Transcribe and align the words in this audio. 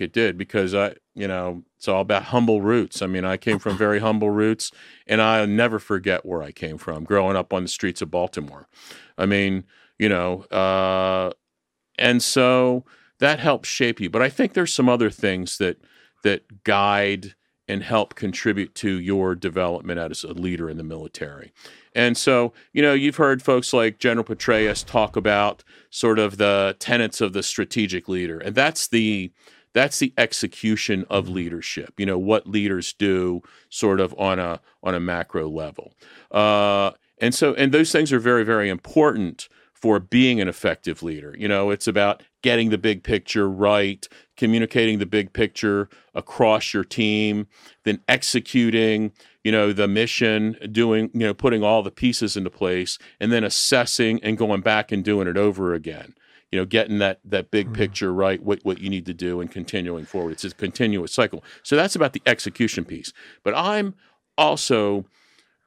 it 0.00 0.12
did 0.12 0.36
because 0.36 0.74
I, 0.74 0.94
you 1.14 1.28
know, 1.28 1.62
it's 1.76 1.86
all 1.86 2.00
about 2.00 2.24
humble 2.24 2.60
roots. 2.60 3.00
I 3.00 3.06
mean, 3.06 3.24
I 3.24 3.36
came 3.36 3.58
from 3.58 3.76
very 3.76 4.00
humble 4.00 4.30
roots, 4.30 4.72
and 5.06 5.22
I'll 5.22 5.46
never 5.46 5.78
forget 5.78 6.26
where 6.26 6.42
I 6.42 6.50
came 6.50 6.78
from 6.78 7.04
growing 7.04 7.36
up 7.36 7.52
on 7.52 7.62
the 7.62 7.68
streets 7.68 8.02
of 8.02 8.10
Baltimore. 8.10 8.68
I 9.16 9.26
mean, 9.26 9.64
you 9.98 10.08
know, 10.08 10.42
uh, 10.44 11.30
and 11.96 12.22
so 12.22 12.84
that 13.20 13.38
helps 13.38 13.68
shape 13.68 14.00
you. 14.00 14.10
But 14.10 14.22
I 14.22 14.28
think 14.28 14.54
there's 14.54 14.74
some 14.74 14.88
other 14.88 15.10
things 15.10 15.58
that 15.58 15.78
that 16.24 16.64
guide 16.64 17.34
and 17.68 17.82
help 17.82 18.14
contribute 18.14 18.74
to 18.74 18.98
your 18.98 19.34
development 19.34 19.98
as 19.98 20.24
a 20.24 20.32
leader 20.32 20.68
in 20.68 20.76
the 20.76 20.84
military. 20.84 21.52
And 21.94 22.16
so, 22.16 22.52
you 22.72 22.82
know, 22.82 22.92
you've 22.92 23.16
heard 23.16 23.42
folks 23.42 23.72
like 23.72 23.98
General 23.98 24.24
Petraeus 24.24 24.84
talk 24.84 25.16
about 25.16 25.64
sort 25.88 26.18
of 26.18 26.36
the 26.36 26.76
tenets 26.78 27.20
of 27.20 27.32
the 27.32 27.42
strategic 27.42 28.08
leader, 28.08 28.38
and 28.38 28.54
that's 28.54 28.88
the 28.88 29.32
that's 29.74 29.98
the 29.98 30.14
execution 30.16 31.04
of 31.10 31.28
leadership. 31.28 31.98
You 31.98 32.06
know 32.06 32.18
what 32.18 32.46
leaders 32.46 32.92
do, 32.92 33.42
sort 33.68 34.00
of 34.00 34.14
on 34.18 34.38
a 34.38 34.60
on 34.82 34.94
a 34.94 35.00
macro 35.00 35.48
level, 35.48 35.92
uh, 36.30 36.92
and 37.18 37.34
so 37.34 37.54
and 37.54 37.72
those 37.72 37.92
things 37.92 38.12
are 38.12 38.18
very 38.18 38.44
very 38.44 38.68
important 38.68 39.48
for 39.84 40.00
being 40.00 40.40
an 40.40 40.48
effective 40.48 41.02
leader. 41.02 41.34
You 41.38 41.46
know, 41.46 41.68
it's 41.68 41.86
about 41.86 42.22
getting 42.40 42.70
the 42.70 42.78
big 42.78 43.02
picture 43.02 43.50
right, 43.50 44.08
communicating 44.34 44.98
the 44.98 45.04
big 45.04 45.34
picture 45.34 45.90
across 46.14 46.72
your 46.72 46.84
team, 46.84 47.48
then 47.82 48.00
executing, 48.08 49.12
you 49.42 49.52
know, 49.52 49.74
the 49.74 49.86
mission, 49.86 50.56
doing, 50.72 51.10
you 51.12 51.20
know, 51.20 51.34
putting 51.34 51.62
all 51.62 51.82
the 51.82 51.90
pieces 51.90 52.34
into 52.34 52.48
place, 52.48 52.98
and 53.20 53.30
then 53.30 53.44
assessing 53.44 54.22
and 54.22 54.38
going 54.38 54.62
back 54.62 54.90
and 54.90 55.04
doing 55.04 55.28
it 55.28 55.36
over 55.36 55.74
again. 55.74 56.14
You 56.54 56.60
know, 56.60 56.66
getting 56.66 56.98
that 56.98 57.18
that 57.24 57.50
big 57.50 57.70
mm. 57.70 57.74
picture 57.74 58.14
right, 58.14 58.40
what 58.40 58.60
what 58.62 58.78
you 58.78 58.88
need 58.88 59.06
to 59.06 59.12
do, 59.12 59.40
and 59.40 59.50
continuing 59.50 60.04
forward. 60.04 60.30
It's 60.30 60.44
a 60.44 60.50
continuous 60.50 61.12
cycle. 61.12 61.42
So 61.64 61.74
that's 61.74 61.96
about 61.96 62.12
the 62.12 62.22
execution 62.26 62.84
piece. 62.84 63.12
But 63.42 63.54
I'm 63.56 63.96
also 64.38 65.04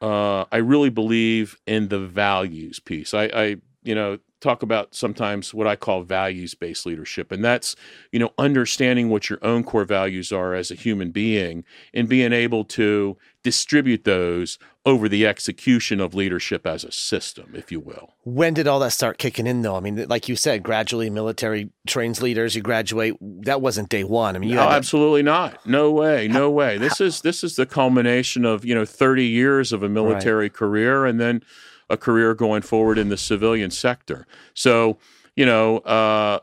uh, 0.02 0.46
I 0.50 0.58
really 0.58 0.90
believe 0.90 1.58
in 1.68 1.90
the 1.90 2.00
values 2.00 2.80
piece. 2.80 3.14
I, 3.14 3.24
I 3.26 3.56
you 3.84 3.96
know, 3.96 4.20
talk 4.40 4.62
about 4.62 4.94
sometimes 4.94 5.54
what 5.54 5.68
I 5.68 5.76
call 5.76 6.04
values 6.04 6.54
based 6.54 6.86
leadership. 6.86 7.32
And 7.32 7.44
that's, 7.44 7.76
you 8.12 8.20
know, 8.20 8.34
understanding 8.38 9.10
what 9.10 9.30
your 9.30 9.40
own 9.42 9.64
core 9.64 9.86
values 9.86 10.32
are 10.32 10.54
as 10.54 10.70
a 10.70 10.76
human 10.76 11.12
being 11.12 11.64
and 11.94 12.08
being 12.08 12.34
able 12.34 12.64
to 12.66 13.18
distribute 13.44 14.04
those 14.04 14.60
over 14.86 15.10
the 15.10 15.26
execution 15.26 16.00
of 16.00 16.14
leadership 16.14 16.66
as 16.68 16.84
a 16.84 16.92
system, 16.92 17.54
if 17.56 17.72
you 17.72 17.80
will. 17.80 18.14
When 18.24 18.54
did 18.54 18.68
all 18.68 18.80
that 18.80 18.92
start 18.92 19.18
kicking 19.18 19.48
in, 19.48 19.62
though? 19.62 19.76
I 19.76 19.80
mean, 19.80 20.08
like 20.08 20.30
you 20.30 20.36
said, 20.36 20.64
gradually 20.64 21.10
military 21.10 21.70
trains 21.86 22.22
leaders. 22.22 22.56
You 22.56 22.62
graduate. 22.62 23.16
That 23.22 23.62
wasn't 23.62 23.90
day 23.90 24.04
one. 24.04 24.36
I 24.36 24.40
mean, 24.40 24.56
no, 24.56 24.62
absolutely 24.62 25.24
not. 25.24 25.66
No 25.66 25.92
way. 25.92 26.28
No 26.28 26.50
way. 26.50 26.78
This 26.78 27.02
is 27.02 27.22
this 27.22 27.44
is 27.44 27.56
the 27.56 27.66
culmination 27.66 28.46
of 28.46 28.64
you 28.64 28.76
know 28.76 28.86
thirty 28.86 29.26
years 29.26 29.74
of 29.74 29.84
a 29.84 29.90
military 29.90 30.46
right. 30.46 30.54
career, 30.54 31.06
and 31.06 31.20
then 31.20 31.44
a 31.90 31.98
career 31.98 32.34
going 32.34 32.62
forward 32.62 32.98
in 32.98 33.10
the 33.10 33.18
civilian 33.18 33.72
sector. 33.72 34.28
So, 34.54 34.98
you 35.36 35.46
know, 35.46 35.78
uh, 35.80 36.40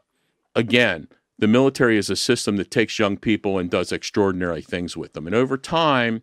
again, 0.55 1.09
the 1.39 1.49
military 1.49 1.99
is 1.99 2.11
a 2.11 2.17
system 2.17 2.57
that 2.57 2.71
takes 2.71 2.99
young 2.99 3.17
people 3.17 3.59
and 3.59 3.71
does 3.71 3.93
extraordinary 3.93 4.63
things 4.63 4.97
with 4.97 5.13
them. 5.13 5.27
And 5.27 5.35
over 5.35 5.57
time, 5.57 6.23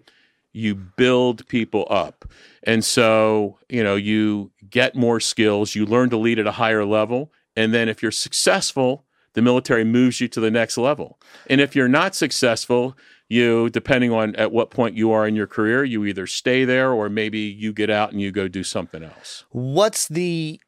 you 0.53 0.75
build 0.75 1.47
people 1.47 1.87
up. 1.89 2.25
And 2.63 2.83
so, 2.83 3.57
you 3.69 3.83
know, 3.83 3.95
you 3.95 4.51
get 4.69 4.95
more 4.95 5.19
skills, 5.19 5.75
you 5.75 5.85
learn 5.85 6.09
to 6.09 6.17
lead 6.17 6.39
at 6.39 6.47
a 6.47 6.53
higher 6.53 6.85
level. 6.85 7.31
And 7.55 7.73
then 7.73 7.89
if 7.89 8.01
you're 8.01 8.11
successful, 8.11 9.05
the 9.33 9.41
military 9.41 9.83
moves 9.83 10.19
you 10.19 10.27
to 10.29 10.39
the 10.39 10.51
next 10.51 10.77
level. 10.77 11.19
And 11.47 11.61
if 11.61 11.75
you're 11.75 11.87
not 11.87 12.15
successful, 12.15 12.97
you 13.31 13.69
depending 13.69 14.11
on 14.11 14.35
at 14.35 14.51
what 14.51 14.69
point 14.69 14.95
you 14.95 15.11
are 15.11 15.25
in 15.25 15.35
your 15.35 15.47
career 15.47 15.83
you 15.83 16.05
either 16.05 16.27
stay 16.27 16.65
there 16.65 16.91
or 16.91 17.09
maybe 17.09 17.39
you 17.39 17.71
get 17.71 17.89
out 17.89 18.11
and 18.11 18.21
you 18.21 18.31
go 18.31 18.47
do 18.47 18.63
something 18.63 19.03
else. 19.03 19.45
What's 19.51 20.07
the 20.07 20.59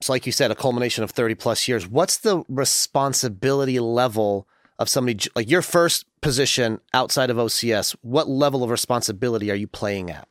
it's 0.00 0.08
like 0.08 0.26
you 0.26 0.32
said 0.32 0.50
a 0.50 0.54
culmination 0.54 1.04
of 1.04 1.10
30 1.10 1.36
plus 1.36 1.68
years 1.68 1.86
what's 1.86 2.18
the 2.18 2.44
responsibility 2.48 3.80
level 3.80 4.46
of 4.78 4.88
somebody 4.88 5.28
like 5.34 5.48
your 5.48 5.62
first 5.62 6.04
position 6.20 6.80
outside 6.92 7.30
of 7.30 7.36
ocs 7.36 7.96
what 8.02 8.28
level 8.28 8.62
of 8.62 8.70
responsibility 8.70 9.50
are 9.50 9.54
you 9.54 9.66
playing 9.66 10.10
at, 10.10 10.28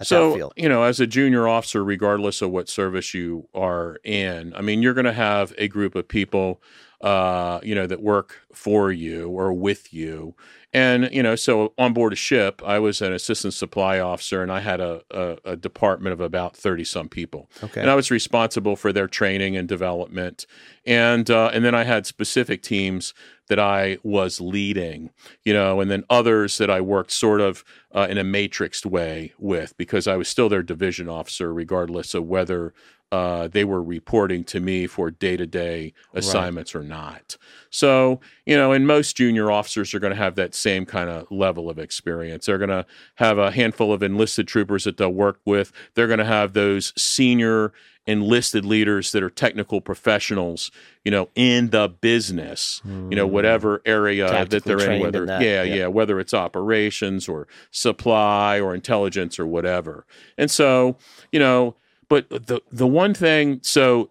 at 0.00 0.06
so 0.06 0.50
you 0.56 0.68
know 0.68 0.82
as 0.82 0.98
a 0.98 1.06
junior 1.06 1.46
officer 1.46 1.84
regardless 1.84 2.42
of 2.42 2.50
what 2.50 2.68
service 2.68 3.14
you 3.14 3.48
are 3.54 3.98
in 4.02 4.52
i 4.54 4.60
mean 4.60 4.82
you're 4.82 4.94
going 4.94 5.04
to 5.04 5.12
have 5.12 5.54
a 5.58 5.68
group 5.68 5.94
of 5.94 6.08
people 6.08 6.60
uh, 7.00 7.60
you 7.62 7.74
know, 7.74 7.86
that 7.86 8.02
work 8.02 8.42
for 8.52 8.90
you 8.90 9.28
or 9.28 9.52
with 9.52 9.92
you. 9.92 10.34
And, 10.72 11.08
you 11.12 11.22
know, 11.22 11.34
so 11.34 11.72
on 11.78 11.94
board 11.94 12.12
a 12.12 12.16
ship, 12.16 12.60
I 12.64 12.78
was 12.78 13.00
an 13.00 13.12
assistant 13.12 13.54
supply 13.54 14.00
officer 14.00 14.42
and 14.42 14.52
I 14.52 14.60
had 14.60 14.80
a, 14.80 15.02
a, 15.10 15.38
a 15.44 15.56
department 15.56 16.12
of 16.12 16.20
about 16.20 16.56
30 16.56 16.84
some 16.84 17.08
people. 17.08 17.48
Okay. 17.62 17.80
And 17.80 17.88
I 17.88 17.94
was 17.94 18.10
responsible 18.10 18.76
for 18.76 18.92
their 18.92 19.06
training 19.06 19.56
and 19.56 19.66
development. 19.66 20.44
And, 20.84 21.30
uh, 21.30 21.50
and 21.54 21.64
then 21.64 21.74
I 21.74 21.84
had 21.84 22.04
specific 22.04 22.62
teams 22.62 23.14
that 23.48 23.58
I 23.58 23.96
was 24.02 24.42
leading, 24.42 25.10
you 25.42 25.54
know, 25.54 25.80
and 25.80 25.90
then 25.90 26.04
others 26.10 26.58
that 26.58 26.68
I 26.68 26.82
worked 26.82 27.12
sort 27.12 27.40
of 27.40 27.64
uh, 27.94 28.06
in 28.10 28.18
a 28.18 28.24
matrixed 28.24 28.84
way 28.84 29.32
with 29.38 29.74
because 29.78 30.06
I 30.06 30.16
was 30.16 30.28
still 30.28 30.50
their 30.50 30.62
division 30.62 31.08
officer, 31.08 31.52
regardless 31.52 32.12
of 32.12 32.26
whether 32.26 32.74
uh, 33.10 33.48
they 33.48 33.64
were 33.64 33.82
reporting 33.82 34.44
to 34.44 34.60
me 34.60 34.86
for 34.86 35.10
day 35.10 35.36
to 35.36 35.46
day 35.46 35.94
assignments 36.12 36.74
right. 36.74 36.82
or 36.82 36.84
not. 36.84 37.36
So, 37.70 38.20
you 38.44 38.56
know, 38.56 38.72
and 38.72 38.86
most 38.86 39.16
junior 39.16 39.50
officers 39.50 39.94
are 39.94 39.98
going 39.98 40.12
to 40.12 40.16
have 40.16 40.34
that 40.34 40.54
same 40.54 40.84
kind 40.84 41.08
of 41.08 41.30
level 41.30 41.70
of 41.70 41.78
experience. 41.78 42.46
They're 42.46 42.58
going 42.58 42.68
to 42.68 42.86
have 43.16 43.38
a 43.38 43.50
handful 43.50 43.92
of 43.92 44.02
enlisted 44.02 44.46
troopers 44.46 44.84
that 44.84 44.98
they'll 44.98 45.12
work 45.12 45.40
with. 45.44 45.72
They're 45.94 46.06
going 46.06 46.18
to 46.18 46.24
have 46.24 46.52
those 46.52 46.92
senior 47.00 47.72
enlisted 48.06 48.64
leaders 48.64 49.12
that 49.12 49.22
are 49.22 49.28
technical 49.28 49.82
professionals, 49.82 50.70
you 51.04 51.10
know, 51.10 51.28
in 51.34 51.68
the 51.70 51.88
business, 51.88 52.80
mm. 52.86 53.10
you 53.10 53.16
know, 53.16 53.26
whatever 53.26 53.82
area 53.84 54.26
Tactically 54.26 54.58
that 54.58 54.64
they're 54.64 54.90
in, 54.90 55.02
whether, 55.02 55.22
in 55.24 55.28
yeah, 55.28 55.62
yeah, 55.62 55.74
yeah, 55.74 55.86
whether 55.88 56.18
it's 56.18 56.32
operations 56.32 57.28
or 57.28 57.46
supply 57.70 58.58
or 58.58 58.74
intelligence 58.74 59.38
or 59.38 59.46
whatever. 59.46 60.06
And 60.38 60.50
so, 60.50 60.96
you 61.30 61.38
know, 61.38 61.76
but 62.08 62.28
the 62.28 62.60
the 62.70 62.86
one 62.86 63.14
thing, 63.14 63.60
so 63.62 64.10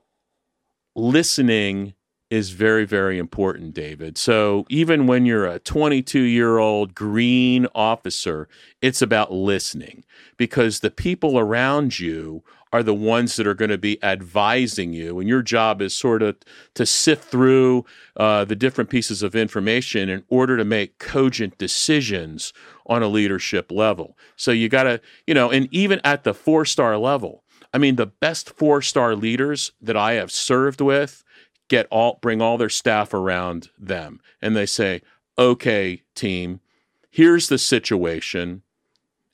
listening 0.96 1.94
is 2.30 2.50
very 2.50 2.86
very 2.86 3.18
important 3.18 3.74
david. 3.74 4.18
So 4.18 4.66
even 4.70 5.08
when 5.08 5.26
you're 5.26 5.46
a 5.46 5.60
22 5.60 6.20
year 6.20 6.58
old 6.58 6.94
green 6.94 7.68
officer 7.74 8.50
it's 8.82 9.02
about 9.02 9.32
listening 9.32 10.04
because 10.36 10.80
the 10.80 10.92
people 10.92 11.40
around 11.40 12.00
you 12.00 12.44
are 12.74 12.84
the 12.84 12.94
ones 12.94 13.38
that 13.38 13.48
are 13.48 13.54
going 13.54 13.72
to 13.72 13.78
be 13.78 14.04
advising 14.04 14.92
you 14.92 15.20
and 15.20 15.30
your 15.30 15.42
job 15.42 15.82
is 15.82 15.96
sort 15.96 16.22
of 16.22 16.36
to 16.74 16.86
sift 16.86 17.24
through 17.24 17.86
uh, 18.18 18.44
the 18.44 18.58
different 18.58 18.90
pieces 18.90 19.24
of 19.24 19.34
information 19.34 20.10
in 20.10 20.22
order 20.28 20.58
to 20.58 20.66
make 20.66 21.00
cogent 21.00 21.58
decisions 21.58 22.52
on 22.88 23.02
a 23.02 23.08
leadership 23.08 23.72
level. 23.72 24.18
So 24.36 24.52
you 24.52 24.68
got 24.68 24.84
to 24.84 25.00
you 25.26 25.34
know 25.34 25.50
and 25.50 25.70
even 25.72 26.02
at 26.04 26.26
the 26.26 26.34
four 26.34 26.66
star 26.66 26.98
level 26.98 27.46
I 27.74 27.78
mean, 27.78 27.96
the 27.96 28.06
best 28.06 28.52
four 28.52 28.82
star 28.82 29.16
leaders 29.16 29.72
that 29.82 29.98
I 29.98 30.14
have 30.14 30.32
served 30.32 30.82
with 30.82 31.24
get 31.68 31.88
all 31.92 32.18
bring 32.22 32.42
all 32.42 32.58
their 32.58 32.70
staff 32.70 33.14
around 33.14 33.70
them 33.78 34.22
and 34.42 34.56
they 34.56 34.66
say, 34.66 35.02
okay, 35.38 36.02
team, 36.16 36.62
here's 37.10 37.50
the 37.50 37.58
situation. 37.58 38.62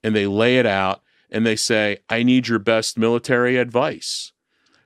And 0.03 0.16
they 0.16 0.27
lay 0.27 0.57
it 0.57 0.66
out 0.66 1.01
and 1.29 1.45
they 1.45 1.55
say, 1.55 1.99
I 2.09 2.23
need 2.23 2.47
your 2.47 2.59
best 2.59 2.97
military 2.97 3.57
advice. 3.57 4.31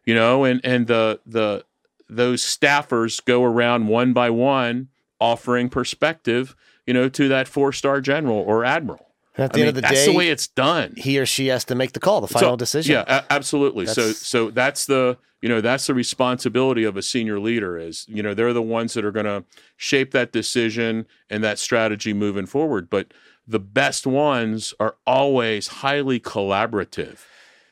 You 0.06 0.16
know, 0.16 0.44
and, 0.44 0.62
and 0.64 0.88
the 0.88 1.20
the 1.26 1.66
those 2.10 2.42
staffers 2.42 3.24
go 3.24 3.44
around 3.44 3.88
one 3.88 4.14
by 4.14 4.30
one 4.30 4.88
offering 5.20 5.68
perspective, 5.68 6.56
you 6.86 6.94
know, 6.94 7.10
to 7.10 7.28
that 7.28 7.48
four 7.48 7.74
star 7.74 8.00
general 8.00 8.38
or 8.38 8.64
admiral. 8.64 9.07
At 9.38 9.54
the 9.54 9.60
I 9.60 9.62
end 9.62 9.66
mean, 9.66 9.68
of 9.70 9.76
the 9.76 9.82
that's 9.82 9.92
day, 9.92 9.98
that's 9.98 10.08
the 10.08 10.18
way 10.18 10.30
it's 10.30 10.48
done. 10.48 10.94
He 10.98 11.20
or 11.20 11.26
she 11.26 11.48
has 11.48 11.64
to 11.66 11.76
make 11.76 11.94
the 11.94 12.00
call, 12.00 12.22
the 12.22 12.28
final 12.28 12.54
so, 12.54 12.56
decision. 12.58 12.94
Yeah, 12.94 13.04
a- 13.08 13.32
absolutely. 13.32 13.86
That's... 13.86 13.96
So, 13.96 14.12
so 14.12 14.50
that's 14.50 14.86
the 14.88 15.18
you 15.42 15.50
know 15.50 15.62
that's 15.62 15.88
the 15.88 15.94
responsibility 15.94 16.84
of 16.84 16.98
a 16.98 17.04
senior 17.04 17.40
leader. 17.40 17.78
Is 17.78 18.06
you 18.10 18.24
know 18.24 18.34
they're 18.34 18.54
the 18.54 18.62
ones 18.62 18.96
that 18.96 19.06
are 19.06 19.12
going 19.12 19.28
to 19.28 19.44
shape 19.76 20.12
that 20.12 20.32
decision 20.32 21.06
and 21.30 21.44
that 21.44 21.60
strategy 21.60 22.14
moving 22.14 22.48
forward. 22.48 22.90
But 22.90 23.14
the 23.48 23.60
best 23.60 24.08
ones 24.08 24.74
are 24.80 24.96
always 25.06 25.68
highly 25.68 26.20
collaborative, 26.20 27.20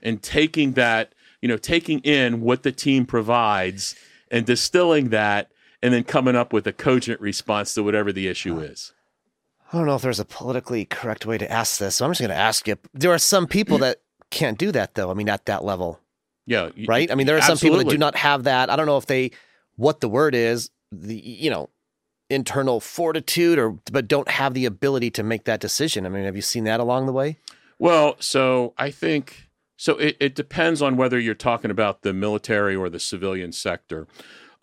and 0.03 0.21
taking 0.21 0.73
that 0.73 1.15
you 1.41 1.47
know 1.47 1.57
taking 1.57 1.99
in 2.01 2.41
what 2.41 2.61
the 2.61 2.71
team 2.71 3.07
provides 3.07 3.95
and 4.29 4.45
distilling 4.45 5.09
that, 5.09 5.49
and 5.81 5.93
then 5.93 6.03
coming 6.03 6.35
up 6.35 6.53
with 6.53 6.67
a 6.67 6.73
cogent 6.73 7.19
response 7.19 7.73
to 7.73 7.81
whatever 7.81 8.13
the 8.13 8.27
issue 8.27 8.59
is. 8.59 8.93
I 9.71 9.77
don't 9.77 9.87
know 9.87 9.95
if 9.95 10.01
there's 10.01 10.19
a 10.19 10.25
politically 10.25 10.85
correct 10.85 11.25
way 11.25 11.37
to 11.37 11.51
ask 11.51 11.79
this, 11.79 11.97
so 11.97 12.05
I'm 12.05 12.11
just 12.11 12.21
going 12.21 12.29
to 12.29 12.35
ask 12.35 12.67
you. 12.67 12.77
There 12.93 13.11
are 13.11 13.17
some 13.17 13.47
people 13.47 13.77
that 13.79 14.01
can't 14.29 14.57
do 14.57 14.71
that, 14.71 14.95
though. 14.95 15.09
I 15.09 15.13
mean, 15.13 15.29
at 15.29 15.45
that 15.45 15.63
level. 15.63 15.99
Yeah. 16.45 16.69
Right? 16.87 17.11
I 17.11 17.15
mean, 17.15 17.27
there 17.27 17.37
are 17.37 17.41
some 17.41 17.57
people 17.57 17.77
that 17.79 17.89
do 17.89 17.97
not 17.97 18.15
have 18.15 18.43
that. 18.43 18.69
I 18.69 18.75
don't 18.75 18.85
know 18.85 18.97
if 18.97 19.07
they, 19.07 19.31
what 19.75 20.01
the 20.01 20.09
word 20.09 20.35
is, 20.35 20.69
the, 20.91 21.15
you 21.15 21.49
know, 21.49 21.69
internal 22.29 22.79
fortitude 22.79 23.59
or 23.59 23.71
but 23.91 24.07
don't 24.07 24.29
have 24.29 24.53
the 24.53 24.65
ability 24.65 25.11
to 25.11 25.23
make 25.23 25.45
that 25.45 25.59
decision. 25.59 26.05
I 26.05 26.09
mean, 26.09 26.25
have 26.25 26.35
you 26.35 26.41
seen 26.41 26.63
that 26.65 26.79
along 26.79 27.05
the 27.05 27.13
way? 27.13 27.37
Well, 27.77 28.15
so 28.19 28.73
I 28.77 28.91
think 28.91 29.49
so 29.77 29.97
it, 29.97 30.17
it 30.19 30.35
depends 30.35 30.81
on 30.81 30.97
whether 30.97 31.19
you're 31.19 31.35
talking 31.35 31.71
about 31.71 32.01
the 32.01 32.13
military 32.13 32.75
or 32.75 32.89
the 32.89 32.99
civilian 32.99 33.51
sector. 33.51 34.07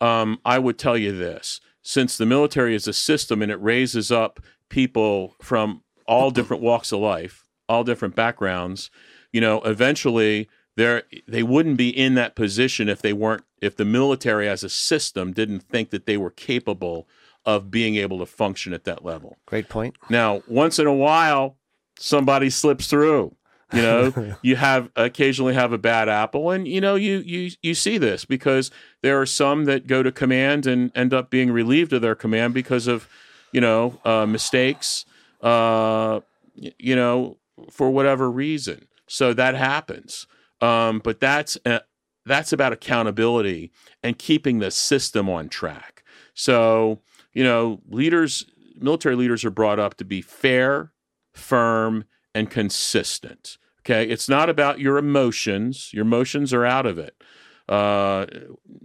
Um, 0.01 0.41
I 0.45 0.59
would 0.59 0.79
tell 0.79 0.97
you 0.97 1.17
this 1.17 1.61
since 1.83 2.17
the 2.17 2.27
military 2.27 2.75
is 2.75 2.89
a 2.89 2.93
system 2.93 3.43
and 3.43 3.51
it 3.51 3.61
raises 3.63 4.11
up 4.11 4.41
people 4.73 5.37
from 5.41 5.83
all 6.07 6.33
different 6.33 6.63
walks 6.63 6.91
of 6.91 6.99
life, 6.99 7.47
all 7.69 7.85
different 7.85 8.17
backgrounds, 8.17 8.91
you 9.33 9.41
know, 9.41 9.61
eventually 9.61 10.49
they 10.77 11.03
they 11.29 11.45
wouldn't 11.45 11.77
be 11.77 11.91
in 11.91 12.15
that 12.15 12.35
position 12.35 12.89
if 12.89 13.01
they 13.01 13.13
weren't 13.13 13.45
if 13.61 13.77
the 13.77 13.85
military 13.85 14.49
as 14.49 14.65
a 14.65 14.69
system 14.69 15.33
didn't 15.33 15.61
think 15.61 15.91
that 15.91 16.07
they 16.07 16.17
were 16.17 16.31
capable 16.31 17.07
of 17.45 17.71
being 17.71 17.97
able 17.97 18.19
to 18.19 18.27
function 18.27 18.73
at 18.73 18.85
that 18.85 19.05
level. 19.05 19.37
Great 19.47 19.69
point. 19.69 19.97
Now, 20.09 20.43
once 20.49 20.79
in 20.79 20.87
a 20.87 20.95
while, 20.95 21.57
somebody 21.99 22.51
slips 22.51 22.87
through. 22.87 23.37
You 23.73 23.83
know, 23.83 24.37
you 24.43 24.57
have 24.57 24.91
occasionally 24.97 25.55
have 25.55 25.73
a 25.73 25.79
bad 25.79 26.09
apple, 26.09 26.51
and 26.51 26.67
you 26.67 26.81
know 26.81 26.95
you 26.95 27.19
you 27.19 27.51
you 27.63 27.75
see 27.75 27.99
this 27.99 28.25
because 28.25 28.71
there 29.03 29.21
are 29.21 29.27
some 29.27 29.67
that 29.67 29.87
go 29.87 30.03
to 30.03 30.11
command 30.11 30.67
and 30.67 30.91
end 30.95 31.13
up 31.13 31.31
being 31.31 31.51
relieved 31.51 31.93
of 31.93 32.01
their 32.01 32.15
command 32.15 32.55
because 32.55 32.87
of 32.87 33.09
you 33.53 33.61
know 33.61 33.99
uh, 34.05 34.27
mistakes, 34.27 35.05
uh, 35.43 36.21
you 36.55 36.97
know, 36.97 37.39
for 37.71 37.91
whatever 37.91 38.31
reason. 38.31 38.87
So 39.07 39.35
that 39.35 39.55
happens, 39.55 40.27
um, 40.61 41.01
but 41.03 41.21
that's 41.21 41.59
uh, 41.67 41.81
that's 42.25 42.53
about 42.53 42.73
accountability 42.73 43.73
and 44.03 44.19
keeping 44.19 44.59
the 44.59 44.71
system 44.71 45.29
on 45.29 45.49
track. 45.49 46.03
So 46.35 47.01
you 47.33 47.45
know, 47.45 47.81
leaders, 47.89 48.45
military 48.77 49.17
leaders 49.17 49.45
are 49.45 49.51
brought 49.51 49.79
up 49.79 49.95
to 49.97 50.05
be 50.05 50.21
fair, 50.21 50.93
firm, 51.33 52.05
and 52.35 52.51
consistent. 52.51 53.59
Okay, 53.81 54.09
it's 54.09 54.29
not 54.29 54.49
about 54.49 54.79
your 54.79 54.97
emotions. 54.97 55.91
Your 55.93 56.03
emotions 56.03 56.53
are 56.55 56.65
out 56.65 56.87
of 56.87 56.99
it. 56.99 57.21
Uh, 57.69 58.27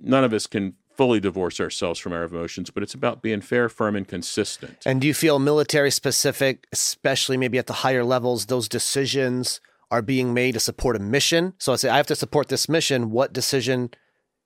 none 0.01 0.23
of 0.23 0.33
us 0.33 0.47
can 0.47 0.73
fully 0.97 1.19
divorce 1.19 1.59
ourselves 1.59 1.99
from 1.99 2.11
our 2.11 2.23
emotions, 2.23 2.69
but 2.69 2.83
it's 2.83 2.93
about 2.93 3.21
being 3.21 3.39
fair, 3.39 3.69
firm, 3.69 3.95
and 3.95 4.07
consistent. 4.07 4.77
And 4.85 4.99
do 4.99 5.07
you 5.07 5.13
feel 5.13 5.39
military 5.39 5.91
specific, 5.91 6.67
especially 6.73 7.37
maybe 7.37 7.57
at 7.57 7.67
the 7.67 7.73
higher 7.73 8.03
levels, 8.03 8.47
those 8.47 8.67
decisions 8.67 9.61
are 9.91 10.01
being 10.01 10.33
made 10.33 10.53
to 10.53 10.59
support 10.59 10.95
a 10.95 10.99
mission? 10.99 11.53
So 11.59 11.71
I 11.71 11.75
say, 11.75 11.89
I 11.89 11.97
have 11.97 12.07
to 12.07 12.15
support 12.15 12.49
this 12.49 12.67
mission. 12.67 13.11
What 13.11 13.31
decision 13.31 13.91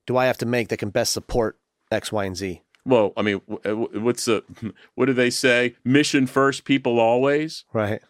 do 0.05 0.17
I 0.17 0.25
have 0.25 0.37
to 0.39 0.45
make 0.45 0.67
that 0.67 0.77
can 0.77 0.89
best 0.89 1.13
support 1.13 1.57
X, 1.91 2.11
Y, 2.11 2.25
and 2.25 2.35
Z? 2.35 2.61
Well, 2.85 3.13
I 3.15 3.21
mean, 3.21 3.41
what's 3.45 4.25
the 4.25 4.43
what 4.95 5.05
do 5.05 5.13
they 5.13 5.29
say? 5.29 5.75
Mission 5.85 6.27
first, 6.27 6.65
people 6.65 6.99
always. 6.99 7.63
Right 7.73 8.01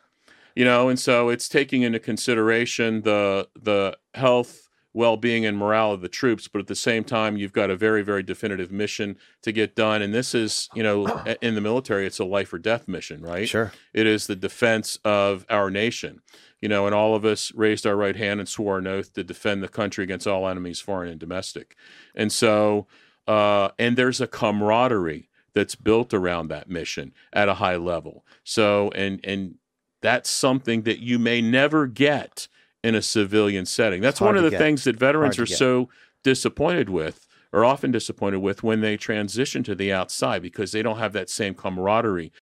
you 0.55 0.65
know 0.65 0.89
and 0.89 0.99
so 0.99 1.29
it's 1.29 1.47
taking 1.47 1.81
into 1.81 1.99
consideration 1.99 3.01
the 3.03 3.47
the 3.55 3.97
health 4.13 4.67
well-being 4.93 5.45
and 5.45 5.57
morale 5.57 5.93
of 5.93 6.01
the 6.01 6.09
troops 6.09 6.47
but 6.47 6.59
at 6.59 6.67
the 6.67 6.75
same 6.75 7.03
time 7.03 7.37
you've 7.37 7.53
got 7.53 7.69
a 7.69 7.75
very 7.75 8.01
very 8.01 8.23
definitive 8.23 8.71
mission 8.71 9.15
to 9.41 9.51
get 9.51 9.75
done 9.75 10.01
and 10.01 10.13
this 10.13 10.35
is 10.35 10.69
you 10.73 10.83
know 10.83 11.05
in 11.41 11.55
the 11.55 11.61
military 11.61 12.05
it's 12.05 12.19
a 12.19 12.25
life 12.25 12.51
or 12.53 12.59
death 12.59 12.87
mission 12.87 13.21
right? 13.21 13.47
Sure. 13.47 13.71
It 13.93 14.07
is 14.07 14.27
the 14.27 14.35
defense 14.35 14.99
of 15.03 15.45
our 15.49 15.69
nation. 15.69 16.21
You 16.59 16.69
know 16.69 16.85
and 16.85 16.93
all 16.93 17.15
of 17.15 17.25
us 17.25 17.53
raised 17.55 17.87
our 17.87 17.95
right 17.95 18.15
hand 18.15 18.39
and 18.39 18.47
swore 18.49 18.77
an 18.77 18.87
oath 18.87 19.13
to 19.13 19.23
defend 19.23 19.63
the 19.63 19.67
country 19.67 20.03
against 20.03 20.27
all 20.27 20.47
enemies 20.47 20.79
foreign 20.79 21.09
and 21.09 21.19
domestic. 21.19 21.75
And 22.15 22.31
so 22.31 22.87
uh, 23.27 23.69
and 23.79 23.97
there's 23.97 24.19
a 24.19 24.27
camaraderie 24.27 25.29
that's 25.53 25.75
built 25.75 26.13
around 26.13 26.47
that 26.47 26.69
mission 26.69 27.13
at 27.33 27.49
a 27.49 27.55
high 27.55 27.75
level. 27.75 28.25
So 28.43 28.91
and 28.95 29.19
and 29.23 29.55
that's 30.01 30.29
something 30.29 30.83
that 30.83 30.99
you 30.99 31.19
may 31.19 31.41
never 31.41 31.87
get 31.87 32.47
in 32.83 32.95
a 32.95 33.01
civilian 33.01 33.65
setting. 33.65 34.01
That's 34.01 34.21
one 34.21 34.37
of 34.37 34.43
the 34.43 34.49
get. 34.51 34.59
things 34.59 34.83
that 34.85 34.97
veterans 34.97 35.37
are 35.39 35.45
get. 35.45 35.57
so 35.57 35.89
disappointed 36.23 36.89
with 36.89 37.27
or 37.53 37.65
often 37.65 37.91
disappointed 37.91 38.37
with 38.37 38.63
when 38.63 38.81
they 38.81 38.97
transition 38.97 39.63
to 39.63 39.75
the 39.75 39.91
outside 39.91 40.41
because 40.41 40.71
they 40.71 40.81
don't 40.81 40.97
have 40.97 41.13
that 41.13 41.29
same 41.29 41.53
camaraderie 41.53 42.31